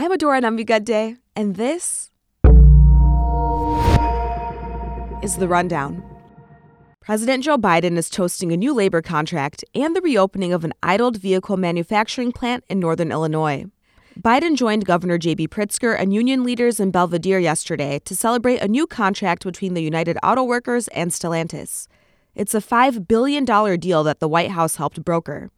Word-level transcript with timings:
I'm 0.00 0.12
Adora 0.12 0.40
Namigadde, 0.40 1.18
and 1.34 1.56
this 1.56 2.12
is 5.24 5.38
the 5.38 5.48
rundown. 5.48 6.04
President 7.00 7.42
Joe 7.42 7.58
Biden 7.58 7.96
is 7.96 8.08
toasting 8.08 8.52
a 8.52 8.56
new 8.56 8.72
labor 8.72 9.02
contract 9.02 9.64
and 9.74 9.96
the 9.96 10.00
reopening 10.00 10.52
of 10.52 10.62
an 10.62 10.72
idled 10.84 11.16
vehicle 11.16 11.56
manufacturing 11.56 12.30
plant 12.30 12.62
in 12.68 12.78
northern 12.78 13.10
Illinois. 13.10 13.64
Biden 14.16 14.54
joined 14.54 14.84
Governor 14.84 15.18
J.B. 15.18 15.48
Pritzker 15.48 15.98
and 15.98 16.14
union 16.14 16.44
leaders 16.44 16.78
in 16.78 16.92
Belvidere 16.92 17.42
yesterday 17.42 17.98
to 18.04 18.14
celebrate 18.14 18.60
a 18.60 18.68
new 18.68 18.86
contract 18.86 19.42
between 19.42 19.74
the 19.74 19.82
United 19.82 20.16
Auto 20.22 20.44
Workers 20.44 20.86
and 20.94 21.10
Stellantis. 21.10 21.88
It's 22.36 22.54
a 22.54 22.60
$5 22.60 23.08
billion 23.08 23.44
deal 23.44 24.04
that 24.04 24.20
the 24.20 24.28
White 24.28 24.52
House 24.52 24.76
helped 24.76 25.04
broker. 25.04 25.50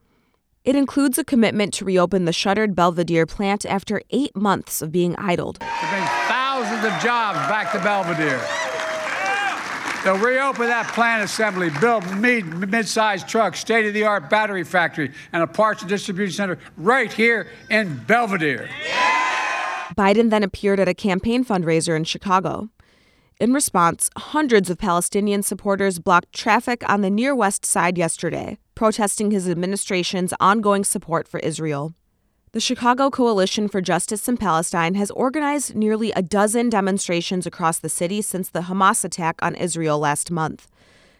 It 0.62 0.76
includes 0.76 1.16
a 1.16 1.24
commitment 1.24 1.72
to 1.74 1.86
reopen 1.86 2.26
the 2.26 2.34
shuttered 2.34 2.74
Belvidere 2.74 3.26
plant 3.26 3.64
after 3.64 4.02
eight 4.10 4.36
months 4.36 4.82
of 4.82 4.92
being 4.92 5.16
idled. 5.16 5.54
To 5.60 5.86
bring 5.88 6.04
thousands 6.28 6.84
of 6.84 6.92
jobs 7.00 7.38
back 7.48 7.72
to 7.72 7.78
Belvidere. 7.78 8.40
They'll 10.04 10.18
reopen 10.18 10.66
that 10.66 10.86
plant 10.88 11.22
assembly, 11.22 11.70
build 11.80 12.04
mid 12.18 12.86
sized 12.86 13.26
trucks, 13.26 13.60
state 13.60 13.86
of 13.86 13.94
the 13.94 14.04
art 14.04 14.28
battery 14.28 14.64
factory, 14.64 15.12
and 15.32 15.42
a 15.42 15.46
parts 15.46 15.80
and 15.80 15.88
distribution 15.88 16.34
center 16.34 16.58
right 16.76 17.10
here 17.10 17.48
in 17.70 17.96
Belvidere. 18.06 18.68
Biden 19.96 20.28
then 20.28 20.42
appeared 20.42 20.78
at 20.78 20.88
a 20.88 20.94
campaign 20.94 21.42
fundraiser 21.42 21.96
in 21.96 22.04
Chicago. 22.04 22.68
In 23.40 23.54
response, 23.54 24.10
hundreds 24.18 24.68
of 24.68 24.76
Palestinian 24.76 25.42
supporters 25.42 25.98
blocked 25.98 26.34
traffic 26.34 26.86
on 26.86 27.00
the 27.00 27.08
near 27.08 27.34
west 27.34 27.64
side 27.64 27.96
yesterday, 27.96 28.58
protesting 28.74 29.30
his 29.30 29.48
administration's 29.48 30.34
ongoing 30.38 30.84
support 30.84 31.26
for 31.26 31.40
Israel. 31.40 31.94
The 32.52 32.60
Chicago 32.60 33.08
Coalition 33.08 33.66
for 33.66 33.80
Justice 33.80 34.28
in 34.28 34.36
Palestine 34.36 34.94
has 34.96 35.10
organized 35.12 35.74
nearly 35.74 36.12
a 36.12 36.20
dozen 36.20 36.68
demonstrations 36.68 37.46
across 37.46 37.78
the 37.78 37.88
city 37.88 38.20
since 38.20 38.50
the 38.50 38.64
Hamas 38.68 39.06
attack 39.06 39.36
on 39.40 39.54
Israel 39.54 39.98
last 39.98 40.30
month. 40.30 40.68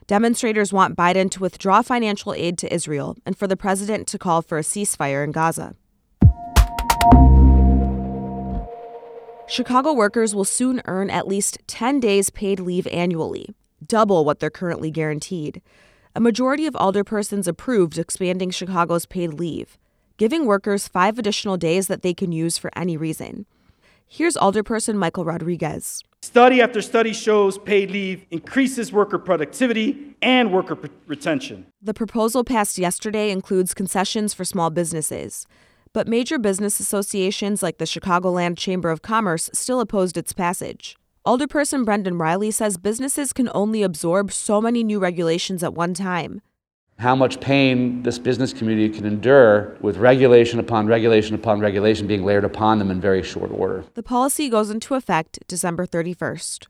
Demonstrators 0.06 0.74
want 0.74 0.98
Biden 0.98 1.30
to 1.30 1.40
withdraw 1.40 1.80
financial 1.80 2.34
aid 2.34 2.58
to 2.58 2.74
Israel 2.74 3.16
and 3.24 3.38
for 3.38 3.46
the 3.46 3.56
president 3.56 4.06
to 4.08 4.18
call 4.18 4.42
for 4.42 4.58
a 4.58 4.62
ceasefire 4.62 5.24
in 5.24 5.32
Gaza. 5.32 5.74
Chicago 9.50 9.92
workers 9.92 10.32
will 10.32 10.44
soon 10.44 10.80
earn 10.84 11.10
at 11.10 11.26
least 11.26 11.58
10 11.66 11.98
days 11.98 12.30
paid 12.30 12.60
leave 12.60 12.86
annually, 12.86 13.52
double 13.84 14.24
what 14.24 14.38
they're 14.38 14.48
currently 14.48 14.92
guaranteed. 14.92 15.60
A 16.14 16.20
majority 16.20 16.66
of 16.66 16.74
alderpersons 16.74 17.48
approved 17.48 17.98
expanding 17.98 18.50
Chicago's 18.52 19.06
paid 19.06 19.34
leave, 19.34 19.76
giving 20.18 20.46
workers 20.46 20.86
five 20.86 21.18
additional 21.18 21.56
days 21.56 21.88
that 21.88 22.02
they 22.02 22.14
can 22.14 22.30
use 22.30 22.58
for 22.58 22.70
any 22.76 22.96
reason. 22.96 23.44
Here's 24.06 24.36
alderperson 24.36 24.94
Michael 24.94 25.24
Rodriguez. 25.24 26.04
Study 26.22 26.62
after 26.62 26.80
study 26.80 27.12
shows 27.12 27.58
paid 27.58 27.90
leave 27.90 28.26
increases 28.30 28.92
worker 28.92 29.18
productivity 29.18 30.14
and 30.22 30.52
worker 30.52 30.78
retention. 31.08 31.66
The 31.82 31.94
proposal 31.94 32.44
passed 32.44 32.78
yesterday 32.78 33.32
includes 33.32 33.74
concessions 33.74 34.32
for 34.32 34.44
small 34.44 34.70
businesses. 34.70 35.48
But 35.92 36.06
major 36.06 36.38
business 36.38 36.78
associations 36.78 37.64
like 37.64 37.78
the 37.78 37.84
Chicagoland 37.84 38.56
Chamber 38.56 38.90
of 38.90 39.02
Commerce 39.02 39.50
still 39.52 39.80
opposed 39.80 40.16
its 40.16 40.32
passage. 40.32 40.96
Alderperson 41.26 41.84
Brendan 41.84 42.16
Reilly 42.16 42.52
says 42.52 42.76
businesses 42.76 43.32
can 43.32 43.50
only 43.52 43.82
absorb 43.82 44.30
so 44.30 44.60
many 44.60 44.84
new 44.84 45.00
regulations 45.00 45.64
at 45.64 45.74
one 45.74 45.92
time. 45.92 46.42
How 47.00 47.16
much 47.16 47.40
pain 47.40 48.04
this 48.04 48.20
business 48.20 48.52
community 48.52 48.88
can 48.88 49.04
endure 49.04 49.76
with 49.80 49.96
regulation 49.96 50.60
upon 50.60 50.86
regulation 50.86 51.34
upon 51.34 51.58
regulation 51.58 52.06
being 52.06 52.24
layered 52.24 52.44
upon 52.44 52.78
them 52.78 52.90
in 52.90 53.00
very 53.00 53.24
short 53.24 53.50
order. 53.50 53.84
The 53.94 54.02
policy 54.04 54.48
goes 54.48 54.70
into 54.70 54.94
effect 54.94 55.40
December 55.48 55.86
31st. 55.86 56.68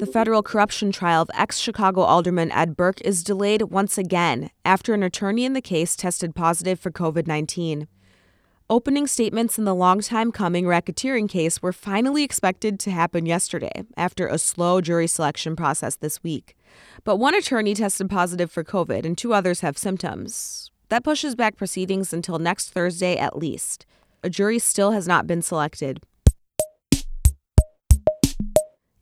The 0.00 0.06
federal 0.06 0.42
corruption 0.42 0.92
trial 0.92 1.20
of 1.20 1.30
ex 1.34 1.58
Chicago 1.58 2.00
Alderman 2.00 2.50
Ed 2.52 2.74
Burke 2.74 3.02
is 3.02 3.22
delayed 3.22 3.60
once 3.64 3.98
again 3.98 4.48
after 4.64 4.94
an 4.94 5.02
attorney 5.02 5.44
in 5.44 5.52
the 5.52 5.60
case 5.60 5.94
tested 5.94 6.34
positive 6.34 6.80
for 6.80 6.90
COVID 6.90 7.26
19. 7.26 7.86
Opening 8.70 9.06
statements 9.06 9.58
in 9.58 9.66
the 9.66 9.74
long 9.74 10.00
time 10.00 10.32
coming 10.32 10.64
racketeering 10.64 11.28
case 11.28 11.60
were 11.60 11.70
finally 11.70 12.22
expected 12.24 12.80
to 12.80 12.90
happen 12.90 13.26
yesterday 13.26 13.84
after 13.94 14.26
a 14.26 14.38
slow 14.38 14.80
jury 14.80 15.06
selection 15.06 15.54
process 15.54 15.96
this 15.96 16.22
week. 16.22 16.56
But 17.04 17.16
one 17.16 17.34
attorney 17.34 17.74
tested 17.74 18.08
positive 18.08 18.50
for 18.50 18.64
COVID 18.64 19.04
and 19.04 19.18
two 19.18 19.34
others 19.34 19.60
have 19.60 19.76
symptoms. 19.76 20.70
That 20.88 21.04
pushes 21.04 21.34
back 21.34 21.58
proceedings 21.58 22.14
until 22.14 22.38
next 22.38 22.70
Thursday 22.70 23.18
at 23.18 23.36
least. 23.36 23.84
A 24.24 24.30
jury 24.30 24.60
still 24.60 24.92
has 24.92 25.06
not 25.06 25.26
been 25.26 25.42
selected. 25.42 26.00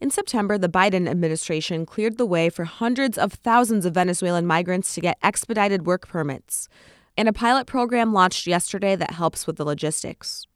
In 0.00 0.10
September, 0.10 0.56
the 0.56 0.68
Biden 0.68 1.08
administration 1.08 1.84
cleared 1.84 2.18
the 2.18 2.26
way 2.26 2.50
for 2.50 2.64
hundreds 2.64 3.18
of 3.18 3.32
thousands 3.32 3.84
of 3.84 3.94
Venezuelan 3.94 4.46
migrants 4.46 4.94
to 4.94 5.00
get 5.00 5.18
expedited 5.24 5.86
work 5.86 6.06
permits, 6.06 6.68
and 7.16 7.28
a 7.28 7.32
pilot 7.32 7.66
program 7.66 8.12
launched 8.12 8.46
yesterday 8.46 8.94
that 8.94 9.12
helps 9.12 9.44
with 9.44 9.56
the 9.56 9.64
logistics. 9.64 10.46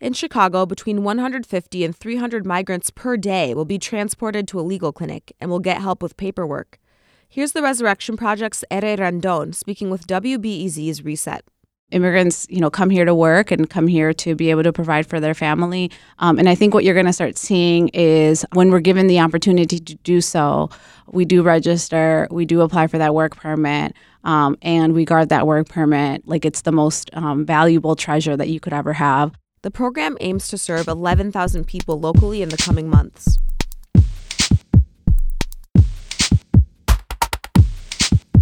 In 0.00 0.14
Chicago, 0.14 0.66
between 0.66 1.04
150 1.04 1.84
and 1.84 1.96
300 1.96 2.44
migrants 2.44 2.90
per 2.90 3.16
day 3.16 3.54
will 3.54 3.64
be 3.64 3.78
transported 3.78 4.48
to 4.48 4.58
a 4.58 4.62
legal 4.62 4.92
clinic 4.92 5.32
and 5.40 5.48
will 5.48 5.60
get 5.60 5.80
help 5.80 6.02
with 6.02 6.16
paperwork. 6.16 6.80
Here's 7.28 7.52
the 7.52 7.62
Resurrection 7.62 8.16
Project's 8.16 8.64
Erendira 8.68 8.98
Rendon 8.98 9.54
speaking 9.54 9.90
with 9.90 10.08
WBEZ's 10.08 11.04
Reset 11.04 11.44
immigrants, 11.92 12.46
you 12.50 12.60
know, 12.60 12.70
come 12.70 12.90
here 12.90 13.04
to 13.04 13.14
work 13.14 13.50
and 13.50 13.68
come 13.68 13.86
here 13.86 14.12
to 14.14 14.34
be 14.34 14.50
able 14.50 14.62
to 14.62 14.72
provide 14.72 15.06
for 15.06 15.20
their 15.20 15.34
family. 15.34 15.90
Um, 16.18 16.38
and 16.38 16.48
I 16.48 16.54
think 16.54 16.74
what 16.74 16.84
you're 16.84 16.94
going 16.94 17.06
to 17.06 17.12
start 17.12 17.38
seeing 17.38 17.88
is 17.88 18.44
when 18.52 18.70
we're 18.70 18.80
given 18.80 19.06
the 19.06 19.20
opportunity 19.20 19.78
to 19.78 19.94
do 19.96 20.20
so, 20.20 20.70
we 21.10 21.24
do 21.24 21.42
register, 21.42 22.26
we 22.30 22.44
do 22.44 22.62
apply 22.62 22.86
for 22.86 22.98
that 22.98 23.14
work 23.14 23.36
permit, 23.36 23.94
um, 24.24 24.56
and 24.62 24.94
we 24.94 25.04
guard 25.04 25.28
that 25.28 25.46
work 25.46 25.68
permit 25.68 26.26
like 26.26 26.44
it's 26.44 26.62
the 26.62 26.72
most 26.72 27.10
um, 27.12 27.44
valuable 27.44 27.94
treasure 27.96 28.36
that 28.36 28.48
you 28.48 28.60
could 28.60 28.72
ever 28.72 28.94
have. 28.94 29.32
The 29.62 29.70
program 29.70 30.16
aims 30.20 30.48
to 30.48 30.58
serve 30.58 30.88
11,000 30.88 31.66
people 31.66 32.00
locally 32.00 32.42
in 32.42 32.48
the 32.48 32.56
coming 32.56 32.88
months. 32.88 33.38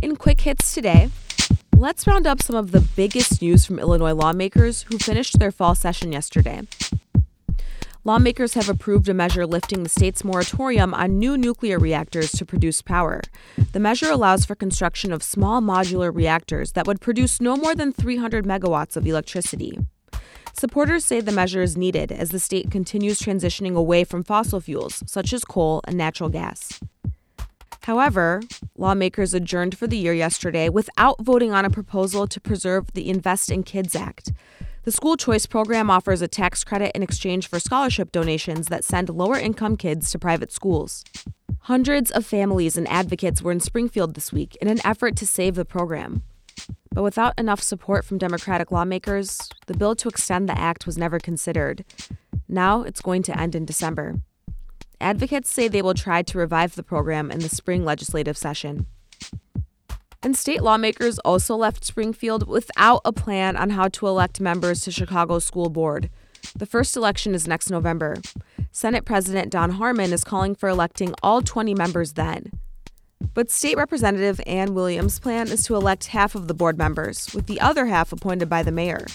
In 0.00 0.16
quick 0.16 0.40
hits 0.40 0.72
today, 0.72 1.10
Let's 1.80 2.06
round 2.06 2.26
up 2.26 2.42
some 2.42 2.56
of 2.56 2.72
the 2.72 2.82
biggest 2.82 3.41
news 3.41 3.64
from 3.64 3.78
Illinois 3.78 4.12
lawmakers 4.12 4.82
who 4.82 4.98
finished 4.98 5.38
their 5.38 5.50
fall 5.50 5.74
session 5.74 6.12
yesterday. 6.12 6.60
Lawmakers 8.04 8.52
have 8.52 8.68
approved 8.68 9.08
a 9.08 9.14
measure 9.14 9.46
lifting 9.46 9.82
the 9.82 9.88
state's 9.88 10.22
moratorium 10.22 10.92
on 10.92 11.18
new 11.18 11.38
nuclear 11.38 11.78
reactors 11.78 12.32
to 12.32 12.44
produce 12.44 12.82
power. 12.82 13.22
The 13.72 13.80
measure 13.80 14.10
allows 14.10 14.44
for 14.44 14.54
construction 14.54 15.10
of 15.10 15.22
small 15.22 15.62
modular 15.62 16.14
reactors 16.14 16.72
that 16.72 16.86
would 16.86 17.00
produce 17.00 17.41
no 17.41 17.56
more 17.56 17.74
than 17.74 17.94
300 17.94 18.44
megawatts 18.44 18.94
of 18.94 19.06
electricity. 19.06 19.78
Supporters 20.52 21.06
say 21.06 21.22
the 21.22 21.32
measure 21.32 21.62
is 21.62 21.78
needed 21.78 22.12
as 22.12 22.28
the 22.28 22.41
state 22.41 22.71
continues 22.71 23.21
transitioning 23.21 23.74
away 23.74 24.04
from 24.04 24.22
fossil 24.22 24.60
fuels, 24.60 25.03
such 25.06 25.32
as 25.32 25.47
coal 25.47 25.80
and 25.84 25.97
natural 25.97 26.28
gas. 26.28 26.78
However, 27.82 28.42
lawmakers 28.77 29.34
adjourned 29.34 29.77
for 29.77 29.86
the 29.86 29.97
year 29.97 30.12
yesterday 30.12 30.68
without 30.68 31.21
voting 31.22 31.53
on 31.53 31.65
a 31.65 31.71
proposal 31.71 32.27
to 32.27 32.41
preserve 32.41 32.92
the 32.92 33.09
Invest 33.09 33.50
in 33.50 33.62
Kids 33.62 33.97
Act. 33.97 34.32
The 34.84 34.92
school 34.92 35.16
choice 35.16 35.47
program 35.47 35.91
offers 35.91 36.22
a 36.22 36.28
tax 36.28 36.65
credit 36.65 36.92
in 36.94 37.03
exchange 37.03 37.48
for 37.48 37.60
scholarship 37.60 38.12
donations 38.12 38.68
that 38.68 38.84
send 38.84 39.09
lower 39.09 39.38
income 39.38 39.77
kids 39.77 40.10
to 40.10 40.18
private 40.18 40.53
schools. 40.53 41.04
Hundreds 41.65 42.10
of 42.10 42.24
families 42.24 42.78
and 42.78 42.88
advocates 42.88 43.42
were 43.42 43.53
in 43.53 43.60
Springfield 43.60 44.15
this 44.15 44.32
week 44.32 44.56
in 44.62 44.68
an 44.68 44.80
effort 44.84 45.16
to 45.16 45.27
save 45.27 45.54
the 45.54 45.65
program. 45.65 46.22
But 46.92 47.03
without 47.03 47.38
enough 47.38 47.62
support 47.62 48.04
from 48.04 48.18
Democratic 48.18 48.71
lawmakers, 48.71 49.48
the 49.66 49.77
bill 49.77 49.94
to 49.97 50.09
extend 50.09 50.48
the 50.48 50.59
act 50.59 50.86
was 50.86 50.98
never 50.98 51.18
considered. 51.18 51.84
Now 52.48 52.82
it's 52.82 53.03
going 53.03 53.22
to 53.24 53.38
end 53.38 53.54
in 53.54 53.65
December. 53.65 54.21
Advocates 55.00 55.50
say 55.50 55.66
they 55.66 55.82
will 55.82 55.94
try 55.94 56.22
to 56.22 56.38
revive 56.38 56.74
the 56.74 56.82
program 56.82 57.30
in 57.30 57.41
the 57.41 57.48
spring 57.48 57.84
legislative 57.84 58.36
session. 58.36 58.86
And 60.22 60.36
state 60.36 60.62
lawmakers 60.62 61.18
also 61.20 61.56
left 61.56 61.84
Springfield 61.84 62.47
without 62.47 63.00
a 63.04 63.12
plan 63.12 63.56
on 63.56 63.70
how 63.70 63.88
to 63.88 64.06
elect 64.06 64.41
members 64.41 64.80
to 64.80 64.91
Chicago's 64.91 65.47
school 65.47 65.70
board. 65.70 66.10
The 66.54 66.66
first 66.66 66.97
election 66.97 67.34
is 67.34 67.48
next 67.48 67.70
November. 67.70 68.18
Senate 68.70 69.06
President 69.06 69.50
Don 69.50 69.70
Harmon 69.72 70.12
is 70.12 70.24
calling 70.24 70.54
for 70.54 70.68
electing 70.68 71.14
all 71.22 71.41
20 71.41 71.74
members 71.74 72.12
then. 72.12 72.50
But 73.34 73.50
State 73.50 73.76
Representative 73.76 74.41
Ann 74.46 74.74
Williams' 74.74 75.18
plan 75.18 75.48
is 75.48 75.62
to 75.64 75.76
elect 75.76 76.06
half 76.06 76.34
of 76.34 76.48
the 76.48 76.54
board 76.54 76.78
members, 76.78 77.32
with 77.34 77.46
the 77.46 77.60
other 77.60 77.86
half 77.86 78.12
appointed 78.12 78.48
by 78.48 78.62
the 78.62 78.72
mayor. 78.72 79.06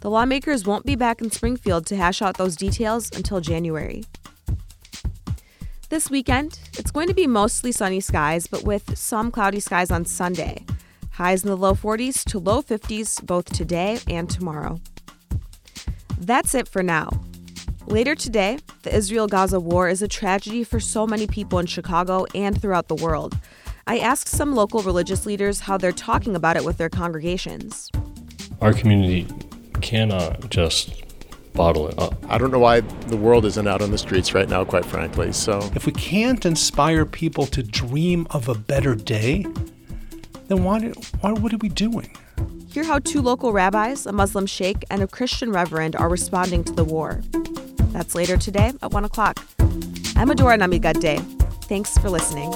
The 0.00 0.10
lawmakers 0.10 0.66
won't 0.66 0.86
be 0.86 0.96
back 0.96 1.20
in 1.20 1.30
Springfield 1.30 1.86
to 1.86 1.96
hash 1.96 2.22
out 2.22 2.36
those 2.36 2.56
details 2.56 3.10
until 3.14 3.40
January. 3.40 4.04
This 5.94 6.10
weekend, 6.10 6.58
it's 6.72 6.90
going 6.90 7.06
to 7.06 7.14
be 7.14 7.28
mostly 7.28 7.70
sunny 7.70 8.00
skies, 8.00 8.48
but 8.48 8.64
with 8.64 8.98
some 8.98 9.30
cloudy 9.30 9.60
skies 9.60 9.92
on 9.92 10.04
Sunday. 10.04 10.66
Highs 11.12 11.44
in 11.44 11.48
the 11.48 11.56
low 11.56 11.72
40s 11.74 12.24
to 12.30 12.40
low 12.40 12.62
50s 12.62 13.24
both 13.24 13.44
today 13.44 14.00
and 14.08 14.28
tomorrow. 14.28 14.80
That's 16.18 16.52
it 16.52 16.66
for 16.66 16.82
now. 16.82 17.10
Later 17.86 18.16
today, 18.16 18.58
the 18.82 18.92
Israel 18.92 19.28
Gaza 19.28 19.60
war 19.60 19.88
is 19.88 20.02
a 20.02 20.08
tragedy 20.08 20.64
for 20.64 20.80
so 20.80 21.06
many 21.06 21.28
people 21.28 21.60
in 21.60 21.66
Chicago 21.66 22.26
and 22.34 22.60
throughout 22.60 22.88
the 22.88 22.96
world. 22.96 23.38
I 23.86 24.00
asked 24.00 24.26
some 24.26 24.56
local 24.56 24.82
religious 24.82 25.26
leaders 25.26 25.60
how 25.60 25.78
they're 25.78 25.92
talking 25.92 26.34
about 26.34 26.56
it 26.56 26.64
with 26.64 26.76
their 26.76 26.90
congregations. 26.90 27.88
Our 28.60 28.72
community 28.72 29.28
cannot 29.80 30.50
just 30.50 31.04
bottle 31.54 31.88
it 31.88 31.98
up. 31.98 32.14
I 32.28 32.36
don't 32.36 32.50
know 32.50 32.58
why 32.58 32.80
the 32.80 33.16
world 33.16 33.44
isn't 33.46 33.66
out 33.66 33.80
on 33.80 33.90
the 33.90 33.98
streets 33.98 34.34
right 34.34 34.48
now, 34.48 34.64
quite 34.64 34.84
frankly. 34.84 35.32
So, 35.32 35.58
if 35.74 35.86
we 35.86 35.92
can't 35.92 36.44
inspire 36.44 37.06
people 37.06 37.46
to 37.46 37.62
dream 37.62 38.26
of 38.30 38.48
a 38.48 38.54
better 38.54 38.94
day, 38.94 39.46
then 40.48 40.64
why, 40.64 40.80
why 41.20 41.32
what 41.32 41.52
are 41.52 41.58
we 41.58 41.68
doing? 41.70 42.10
Hear 42.68 42.84
how 42.84 42.98
two 42.98 43.22
local 43.22 43.52
rabbis, 43.52 44.04
a 44.04 44.12
Muslim 44.12 44.46
sheikh, 44.46 44.84
and 44.90 45.02
a 45.02 45.06
Christian 45.06 45.52
reverend 45.52 45.96
are 45.96 46.08
responding 46.08 46.64
to 46.64 46.72
the 46.72 46.84
war. 46.84 47.22
That's 47.92 48.14
later 48.14 48.36
today 48.36 48.72
at 48.82 48.90
1 48.90 49.04
o'clock. 49.04 49.38
I'm 50.16 50.28
Adora 50.28 50.58
Namigadde. 50.58 51.20
Thanks 51.64 51.96
for 51.96 52.10
listening. 52.10 52.52